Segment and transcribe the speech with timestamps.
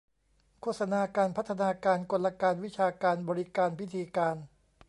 [0.61, 4.35] โฆษณาการ พัฒนาการ กลการ วิชาการ บริการ พิธีการ